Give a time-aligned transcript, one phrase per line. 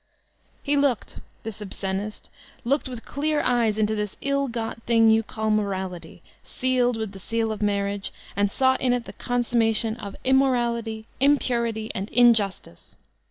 [0.35, 2.31] '* He looked, this obscenist,
[2.65, 7.19] looked with dear eyes into this ill got thing you call morality, sealed with the
[7.19, 12.95] seal of marriage, and saw in it the consummation of mi morality, inq>urity, and mjustice.